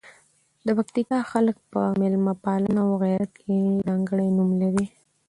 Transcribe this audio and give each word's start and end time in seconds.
د 0.65 0.67
پکتیکا 0.77 1.19
خلګ 1.31 1.55
په 1.71 1.81
میلمه 2.01 2.33
پالنه 2.43 2.81
او 2.85 2.91
غیرت 3.03 3.31
کې 3.43 3.57
ځانکړي 3.87 4.27
نوم 4.37 4.49
لزي. 4.61 4.85